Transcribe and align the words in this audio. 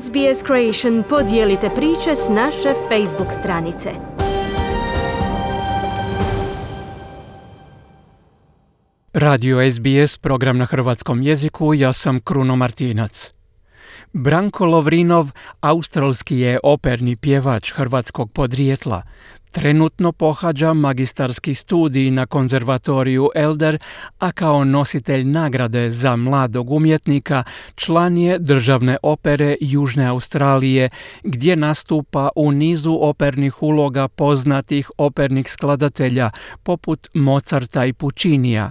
SBS 0.00 0.46
Creation 0.46 1.02
podijelite 1.08 1.68
priče 1.76 2.16
s 2.16 2.28
naše 2.28 2.74
Facebook 2.88 3.32
stranice. 3.40 3.90
Radio 9.12 9.70
SBS, 9.70 10.18
program 10.18 10.58
na 10.58 10.64
hrvatskom 10.64 11.22
jeziku, 11.22 11.74
ja 11.74 11.92
sam 11.92 12.20
Kruno 12.20 12.56
Martinac. 12.56 13.41
Branko 14.12 14.66
Lovrinov, 14.66 15.30
australski 15.60 16.38
je 16.38 16.58
operni 16.62 17.16
pjevač 17.16 17.72
hrvatskog 17.72 18.32
podrijetla. 18.32 19.02
Trenutno 19.52 20.12
pohađa 20.12 20.72
magistarski 20.72 21.54
studij 21.54 22.10
na 22.10 22.26
konzervatoriju 22.26 23.30
Elder, 23.34 23.78
a 24.18 24.32
kao 24.32 24.64
nositelj 24.64 25.24
nagrade 25.24 25.90
za 25.90 26.16
mladog 26.16 26.70
umjetnika 26.70 27.44
član 27.74 28.18
je 28.18 28.38
državne 28.38 28.96
opere 29.02 29.56
Južne 29.60 30.06
Australije, 30.06 30.88
gdje 31.22 31.56
nastupa 31.56 32.28
u 32.36 32.52
nizu 32.52 32.98
opernih 33.00 33.62
uloga 33.62 34.08
poznatih 34.08 34.90
opernih 34.98 35.50
skladatelja 35.50 36.30
poput 36.62 37.08
Mozarta 37.14 37.84
i 37.84 37.92
Pučinija. 37.92 38.70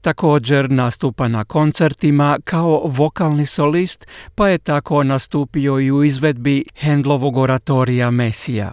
Također 0.00 0.70
nastupa 0.70 1.28
na 1.28 1.44
koncertima 1.44 2.38
kao 2.44 2.82
vokalni 2.84 3.46
solist, 3.46 4.06
pa 4.34 4.48
je 4.48 4.58
tako 4.58 5.02
nastupio 5.02 5.80
i 5.80 5.92
u 5.92 6.04
izvedbi 6.04 6.64
Hendlovog 6.74 7.36
oratorija 7.36 8.10
Mesija. 8.10 8.72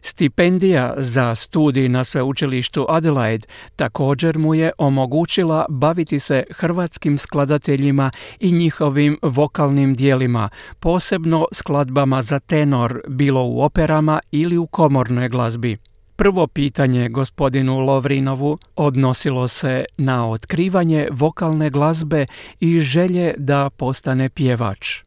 Stipendija 0.00 0.94
za 0.96 1.34
studij 1.34 1.88
na 1.88 2.04
sveučilištu 2.04 2.86
Adelaide 2.88 3.46
također 3.76 4.38
mu 4.38 4.54
je 4.54 4.72
omogućila 4.78 5.66
baviti 5.68 6.18
se 6.18 6.44
hrvatskim 6.50 7.18
skladateljima 7.18 8.10
i 8.40 8.52
njihovim 8.52 9.18
vokalnim 9.22 9.94
dijelima, 9.94 10.48
posebno 10.80 11.46
skladbama 11.52 12.22
za 12.22 12.38
tenor, 12.38 13.00
bilo 13.08 13.42
u 13.44 13.62
operama 13.62 14.20
ili 14.30 14.56
u 14.56 14.66
komornoj 14.66 15.28
glazbi. 15.28 15.87
Prvo 16.22 16.46
pitanje 16.46 17.08
gospodinu 17.08 17.78
Lovrinovu 17.78 18.58
odnosilo 18.76 19.48
se 19.48 19.84
na 19.98 20.30
otkrivanje 20.30 21.06
vokalne 21.10 21.70
glazbe 21.70 22.26
i 22.60 22.80
želje 22.80 23.34
da 23.36 23.70
postane 23.78 24.28
pjevač. 24.36 25.02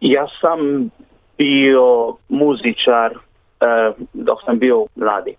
Ja 0.00 0.26
sam 0.40 0.58
bio 1.38 2.16
muzičar 2.28 3.10
uh, 3.12 4.04
dok 4.12 4.38
sam 4.44 4.58
bio 4.58 4.86
mladi. 4.96 5.34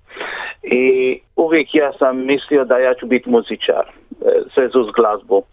I 0.63 1.19
uvijek 1.35 1.75
ja 1.75 1.91
sam 1.99 2.25
mislio 2.25 2.65
da 2.65 2.77
ja 2.77 2.93
ću 2.93 3.05
biti 3.05 3.29
muzičar, 3.29 3.85
uh, 3.85 4.27
sve 4.53 4.65
uz 4.65 4.87
glazbu. 4.95 5.43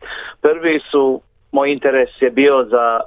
Prvi 0.41 0.81
su, 0.91 1.21
moj 1.53 1.73
interes 1.73 2.11
je 2.21 2.31
bio 2.31 2.67
za 2.71 3.01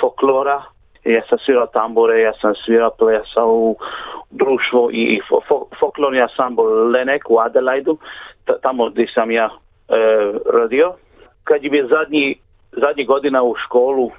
folklora, 0.00 0.62
ja 1.04 1.22
sam 1.28 1.38
svirao 1.38 1.66
tambure, 1.66 2.20
ja 2.20 2.32
sam 2.40 2.54
svirao 2.64 2.90
plesao 2.98 3.48
u 3.48 3.76
društvu 4.30 4.90
i 4.92 5.20
folklorni 5.80 6.20
ansambl 6.20 6.90
Lenek 6.92 7.30
u 7.30 7.38
Adelaidu, 7.38 7.98
tamo 8.62 8.90
gdje 8.90 9.06
sam 9.14 9.30
ja 9.30 9.46
uh, 9.46 10.40
radio. 10.52 10.94
Kad 11.44 11.64
je 11.64 11.70
bio 11.70 11.86
zadnji 11.86 12.36
zadnji 12.76 13.04
godina 13.04 13.42
u 13.42 13.54
školu, 13.54 14.10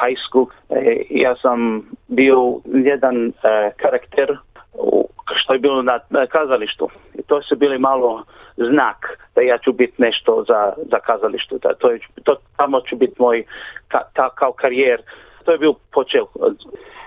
high 0.00 0.18
school, 0.28 0.46
e, 0.70 1.02
ja 1.10 1.36
sam 1.36 1.82
bio 2.08 2.60
jedan 2.64 3.28
e, 3.28 3.32
karakter 3.76 4.38
u, 4.72 5.08
što 5.34 5.52
je 5.52 5.58
bilo 5.58 5.82
na, 5.82 5.98
na 6.10 6.26
kazalištu. 6.26 6.88
I 7.14 7.22
to 7.22 7.42
su 7.42 7.56
bili 7.56 7.78
malo 7.78 8.22
znak 8.56 9.18
da 9.34 9.40
ja 9.40 9.58
ću 9.58 9.72
biti 9.72 10.02
nešto 10.02 10.44
za, 10.48 10.72
za 10.90 10.98
kazalištu. 10.98 11.58
Da, 11.62 11.74
to, 11.74 11.90
je, 11.90 12.00
to 12.24 12.36
tamo 12.56 12.80
ću 12.80 12.96
biti 12.96 13.14
moj 13.18 13.44
ka, 13.88 14.00
ta, 14.14 14.30
kao 14.30 14.52
karijer. 14.52 15.02
To 15.44 15.52
je 15.52 15.58
bio 15.58 15.74
počeo. 15.92 16.26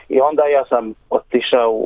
I 0.10 0.22
onda 0.22 0.44
ja 0.44 0.66
sam 0.66 0.94
otišao 1.10 1.84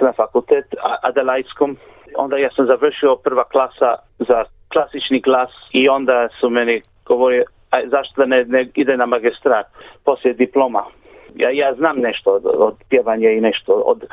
na 0.00 0.12
fakultet 0.12 0.64
Adelaidskom. 1.02 1.76
Onda 2.16 2.36
ja 2.36 2.50
sam 2.56 2.66
završio 2.66 3.16
prva 3.16 3.44
klasa 3.44 3.94
za 4.18 4.44
klasični 4.72 5.20
glas 5.20 5.50
i 5.72 5.88
onda 5.88 6.28
su 6.40 6.50
meni 6.50 6.82
govorili 7.06 7.44
a 7.74 7.88
zašto 7.88 8.14
da 8.16 8.26
ne, 8.26 8.44
ne 8.44 8.66
ide 8.74 8.96
na 8.96 9.06
magistrat 9.06 9.66
poslije 10.04 10.34
diploma. 10.34 10.84
Ja, 11.36 11.50
ja 11.50 11.74
znam 11.74 11.96
nešto 11.96 12.30
od, 12.30 12.42
od 12.46 12.74
pjevanja 12.88 13.30
i 13.30 13.40
nešto 13.40 13.72
od 13.72 14.02
uh, 14.02 14.08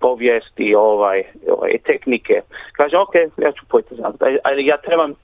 povijesti 0.00 0.74
ovaj, 0.74 1.22
ovaj, 1.48 1.78
tehnike. 1.84 2.40
Kaže, 2.72 2.96
ok, 2.96 3.14
ja 3.14 3.52
ću 3.52 3.64
pojeti 3.68 3.94
za 3.94 4.12
ali 4.44 4.66
ja 4.66 4.76
trebam 4.76 5.10
uh, 5.10 5.16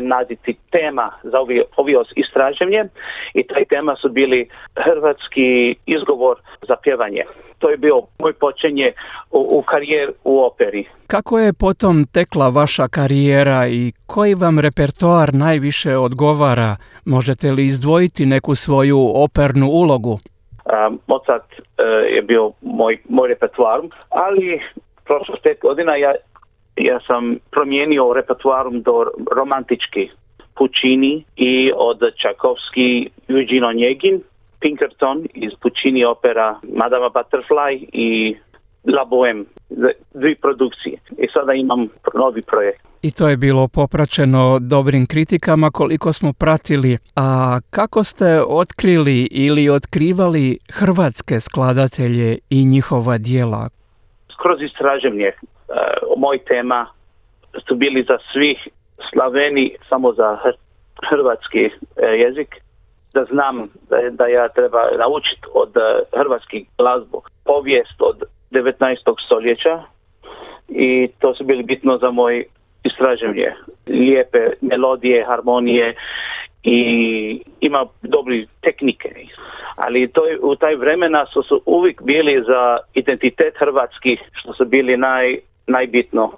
naziti 0.00 0.56
tema 0.70 1.12
za 1.22 1.40
ovi, 1.40 1.62
ovi 1.76 1.96
istraženje 2.14 2.84
i 3.34 3.46
taj 3.46 3.64
tema 3.64 3.96
su 3.96 4.08
bili 4.08 4.48
hrvatski 4.76 5.76
izgovor 5.86 6.36
za 6.68 6.76
pjevanje. 6.82 7.24
To 7.58 7.70
je 7.70 7.76
bio 7.76 8.02
moj 8.20 8.32
počenje 8.32 8.92
u, 9.30 9.38
u 9.58 9.62
karijer 9.62 10.12
u 10.24 10.40
operi. 10.40 10.84
Kako 11.06 11.38
je 11.38 11.52
potom 11.52 12.06
tekla 12.06 12.48
vaša 12.48 12.88
karijera 12.88 13.66
i 13.68 13.92
koji 14.06 14.34
vam 14.34 14.58
repertoar 14.58 15.34
najviše 15.34 15.96
odgovara? 15.96 16.76
Možete 17.04 17.52
li 17.52 17.66
izdvojiti 17.66 18.26
neku 18.26 18.54
svoju 18.54 18.98
opernu 19.14 19.66
ulogu? 19.66 20.12
Um, 20.12 21.00
Mozart 21.06 21.50
uh, 21.52 21.64
je 22.14 22.22
bio 22.22 22.52
moj, 22.60 22.98
moj 23.08 23.28
repertoar, 23.28 23.80
ali 24.08 24.60
prošlo 25.04 25.34
pet 25.42 25.58
godina 25.62 25.96
ja, 25.96 26.14
ja 26.76 27.00
sam 27.06 27.36
promijenio 27.50 28.12
repertoarom 28.12 28.82
do 28.82 29.04
romantički. 29.36 30.10
Puccini 30.58 31.24
i 31.36 31.72
od 31.76 31.98
Čakovski 32.22 33.10
Eugene 33.28 33.66
Onegin, 33.66 34.20
Pinkerton 34.60 35.26
iz 35.34 35.52
Puccini 35.62 36.04
opera 36.04 36.60
Madama 36.62 37.08
Butterfly 37.08 37.88
i 37.92 38.36
La 38.84 39.04
Boheme, 39.04 39.44
dvi 40.14 40.36
produkcije. 40.42 40.98
I 41.18 41.28
sada 41.32 41.52
imam 41.52 41.84
novi 42.14 42.42
projekt. 42.42 42.86
I 43.02 43.10
to 43.10 43.28
je 43.28 43.36
bilo 43.36 43.68
popraćeno 43.68 44.58
dobrim 44.60 45.06
kritikama 45.06 45.70
koliko 45.70 46.12
smo 46.12 46.32
pratili. 46.32 46.98
A 47.16 47.58
kako 47.70 48.04
ste 48.04 48.42
otkrili 48.48 49.28
ili 49.30 49.68
otkrivali 49.68 50.58
hrvatske 50.72 51.40
skladatelje 51.40 52.38
i 52.50 52.64
njihova 52.64 53.18
dijela? 53.18 53.68
Skroz 54.34 54.62
istraženje. 54.62 55.32
Uh, 55.38 56.18
moj 56.18 56.38
tema 56.38 56.86
su 57.68 57.74
bili 57.74 58.04
za 58.08 58.18
svih 58.32 58.68
Slaveni, 59.10 59.76
samo 59.88 60.12
za 60.12 60.38
hrvatski 61.10 61.64
uh, 61.66 61.70
jezik. 62.18 62.54
Da 63.16 63.24
znam 63.24 63.68
da, 63.90 63.96
da 64.10 64.26
ja 64.26 64.48
treba 64.48 64.82
naučiti 64.98 65.46
od 65.54 65.72
uh, 65.76 66.18
hrvatskih 66.20 66.66
glazbu. 66.78 67.22
Povijest 67.44 68.00
od 68.00 68.22
19. 68.50 69.24
stoljeća 69.26 69.82
i 70.68 71.08
to 71.18 71.34
su 71.34 71.44
bili 71.44 71.62
bitno 71.62 71.98
za 71.98 72.10
moj 72.10 72.44
istraživanje. 72.84 73.52
Lijepe 73.86 74.38
melodije, 74.60 75.24
harmonije 75.24 75.94
i 76.62 76.80
ima 77.60 77.86
dobri 78.02 78.46
tehnike. 78.60 79.08
Ali 79.76 80.12
to 80.12 80.22
u 80.42 80.56
taj 80.56 80.74
vremena 80.76 81.26
su, 81.26 81.42
su 81.42 81.62
uvijek 81.66 82.02
bili 82.02 82.44
za 82.46 82.78
identitet 82.94 83.54
hrvatskih, 83.58 84.20
što 84.32 84.52
su 84.52 84.64
bili 84.64 84.96
naj, 84.96 85.38
najbitno. 85.66 86.32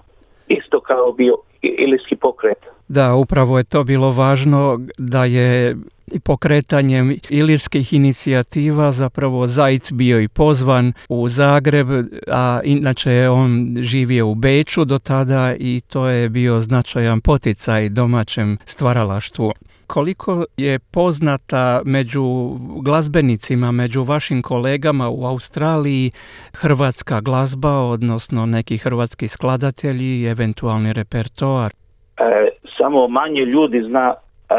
Isto 0.48 0.80
kao 0.80 1.12
bio 1.12 1.34
ilijski 1.62 2.16
pokret. 2.16 2.77
Da, 2.88 3.14
upravo 3.14 3.58
je 3.58 3.64
to 3.64 3.84
bilo 3.84 4.10
važno 4.10 4.80
da 4.98 5.24
je 5.24 5.76
i 6.12 6.20
pokretanjem 6.20 7.16
ilirskih 7.28 7.92
inicijativa 7.92 8.90
zapravo 8.90 9.46
Zajc 9.46 9.92
bio 9.92 10.20
i 10.20 10.28
pozvan 10.28 10.92
u 11.08 11.28
Zagreb, 11.28 11.88
a 12.28 12.60
inače 12.64 13.12
je 13.12 13.30
on 13.30 13.76
živio 13.80 14.28
u 14.28 14.34
Beču 14.34 14.84
do 14.84 14.98
tada 14.98 15.54
i 15.58 15.80
to 15.80 16.06
je 16.06 16.28
bio 16.28 16.60
značajan 16.60 17.20
poticaj 17.20 17.88
domaćem 17.88 18.58
stvaralaštvu. 18.64 19.52
Koliko 19.86 20.44
je 20.56 20.78
poznata 20.78 21.82
među 21.84 22.56
glazbenicima, 22.82 23.72
među 23.72 24.02
vašim 24.02 24.42
kolegama 24.42 25.08
u 25.08 25.24
Australiji 25.24 26.10
hrvatska 26.52 27.20
glazba, 27.20 27.72
odnosno 27.72 28.46
neki 28.46 28.78
hrvatski 28.78 29.28
skladatelji 29.28 30.24
eventualni 30.24 30.92
repertoar? 30.92 31.72
E, 32.18 32.57
samo 32.88 33.08
manje 33.08 33.44
ljudi 33.44 33.82
zna 33.82 34.14
e, 34.50 34.54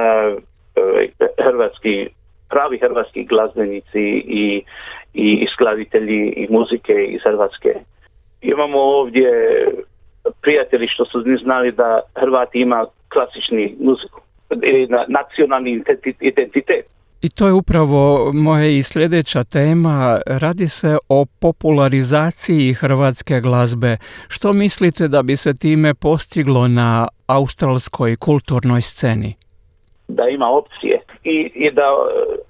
hrvatski, 1.43 2.07
pravi 2.49 2.79
hrvatski 2.79 3.23
glazbenici 3.23 4.03
i, 4.27 4.63
i 5.13 5.47
skladitelji 5.53 6.33
i 6.37 6.47
muzike 6.49 6.93
iz 7.09 7.21
Hrvatske. 7.23 7.69
Imamo 8.41 8.79
ovdje 8.79 9.31
prijatelji 10.41 10.87
što 10.87 11.05
su 11.05 11.23
znali 11.43 11.71
da 11.71 11.99
Hrvati 12.15 12.59
ima 12.59 12.85
klasični 13.13 13.75
muziku 13.79 14.21
ili 14.63 14.87
nacionalni 15.07 15.83
identitet. 16.19 16.85
I 17.21 17.29
to 17.29 17.47
je 17.47 17.53
upravo 17.53 18.31
moja 18.33 18.67
i 18.67 18.83
sljedeća 18.83 19.43
tema. 19.43 20.19
Radi 20.25 20.67
se 20.67 20.97
o 21.09 21.25
popularizaciji 21.41 22.73
hrvatske 22.73 23.39
glazbe. 23.41 23.97
Što 24.27 24.53
mislite 24.53 25.07
da 25.07 25.23
bi 25.23 25.35
se 25.35 25.53
time 25.53 25.93
postiglo 25.93 26.67
na 26.67 27.07
australskoj 27.29 28.15
kulturnoj 28.15 28.81
sceni? 28.81 29.35
da 30.09 30.27
ima 30.27 30.49
opcije 30.49 31.01
i, 31.23 31.51
i 31.55 31.71
da 31.71 31.87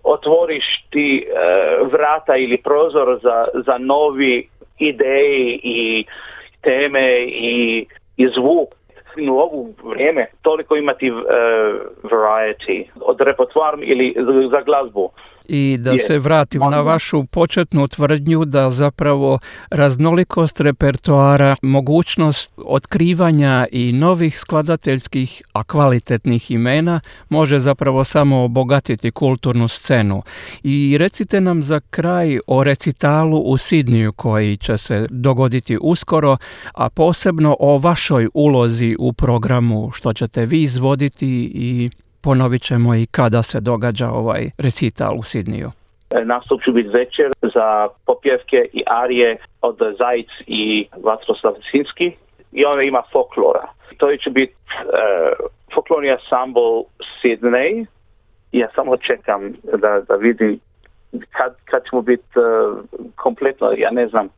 otvoriš 0.03 0.65
ti 0.89 1.27
vrata 1.91 2.35
ili 2.35 2.57
prozor 2.57 3.19
za, 3.23 3.47
za 3.65 3.77
novi 3.77 4.49
ideje 4.77 5.59
i 5.63 6.05
teme 6.61 7.23
i, 7.27 7.85
i 8.17 8.27
zvuk 8.27 8.69
u 9.31 9.39
ovu 9.39 9.73
vrijeme 9.83 10.25
toliko 10.41 10.75
imati 10.75 11.11
uh, 11.11 11.19
variety 12.03 12.85
od 13.01 13.21
repertoar 13.21 13.77
ili 13.81 14.15
za 14.51 14.61
glazbu. 14.61 15.09
I 15.51 15.77
da 15.77 15.97
se 15.97 16.19
vratim 16.19 16.61
na 16.61 16.81
vašu 16.81 17.25
početnu 17.25 17.87
tvrdnju 17.87 18.45
da 18.45 18.69
zapravo 18.69 19.39
raznolikost 19.69 20.59
repertoara, 20.59 21.55
mogućnost 21.61 22.53
otkrivanja 22.57 23.67
i 23.71 23.91
novih 23.93 24.39
skladateljskih, 24.39 25.41
a 25.53 25.63
kvalitetnih 25.63 26.51
imena 26.51 26.99
može 27.29 27.59
zapravo 27.59 28.03
samo 28.03 28.43
obogatiti 28.43 29.11
kulturnu 29.11 29.67
scenu. 29.67 30.23
I 30.63 30.97
recite 30.97 31.41
nam 31.41 31.63
za 31.63 31.79
kraj 31.89 32.39
o 32.47 32.63
recitalu 32.63 33.39
u 33.39 33.57
Sidniju 33.57 34.13
koji 34.13 34.57
će 34.57 34.77
se 34.77 35.07
dogoditi 35.09 35.77
uskoro, 35.81 36.37
a 36.73 36.89
posebno 36.89 37.57
o 37.59 37.77
vašoj 37.77 38.27
ulozi 38.33 38.95
u 38.99 39.13
programu 39.13 39.91
što 39.91 40.13
ćete 40.13 40.45
vi 40.45 40.61
izvoditi 40.61 41.51
i 41.53 41.89
Ponovit 42.23 42.61
ćemo 42.61 42.95
i 42.95 43.05
kada 43.11 43.43
se 43.43 43.59
događa 43.59 44.09
ovaj 44.09 44.49
recital 44.57 45.17
u 45.17 45.23
Sidniju. 45.23 45.71
E, 46.11 46.25
nastup 46.25 46.63
će 46.65 46.71
biti 46.71 46.89
večer 46.89 47.31
za 47.41 47.87
popjevke 48.05 48.65
i 48.73 48.83
arije 48.87 49.37
od 49.61 49.77
Zajic 49.99 50.29
i 50.47 50.87
Vatroslav 51.03 51.53
Sinski 51.71 52.11
i 52.51 52.65
ona 52.65 52.81
ima 52.83 53.01
folklora. 53.11 53.67
To 53.97 54.17
će 54.23 54.29
biti 54.29 54.53
uh, 54.53 55.49
folklorni 55.73 56.09
ensemble 56.09 56.83
Sydney. 57.21 57.85
Ja 58.51 58.67
samo 58.75 58.97
čekam 58.97 59.53
da, 59.63 60.01
da 60.07 60.15
vidim 60.15 60.59
kad, 61.11 61.55
kad 61.65 61.81
ćemo 61.89 62.01
biti 62.01 62.39
uh, 62.39 62.79
kompletno, 63.15 63.71
ja 63.77 63.91
ne 63.91 64.07
znam, 64.07 64.29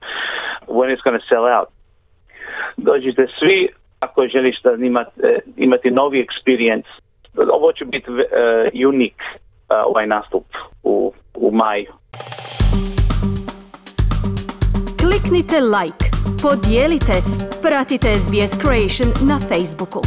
when 0.67 0.95
it's 0.95 1.03
to 1.03 1.25
sell 1.29 1.45
out. 1.59 1.69
Dođite 2.77 3.27
svi 3.39 3.69
ako 3.99 4.27
želiš 4.27 4.61
da 4.61 4.73
imati, 4.73 5.11
imati 5.57 5.91
novi 5.91 6.27
experience 6.27 6.91
ovo 7.51 7.71
će 7.71 7.85
biti 7.85 8.11
uh, 8.11 8.87
unik 8.87 9.15
uh, 9.21 9.77
ovaj 9.85 10.07
nastup 10.07 10.45
u, 10.83 11.13
u 11.35 11.51
maju. 11.51 11.93
Kliknite 15.01 15.59
like, 15.59 16.05
podijelite, 16.43 17.13
pratite 17.61 18.07
SBS 18.15 18.59
Creation 18.61 19.09
na 19.29 19.39
Facebooku. 19.39 20.01